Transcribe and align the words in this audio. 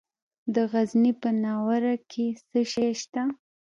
د 0.53 0.55
غزني 0.71 1.11
په 1.21 1.29
ناوور 1.43 1.83
کې 2.11 2.25
څه 2.49 2.59
شی 2.71 2.89
شته؟ 3.01 3.23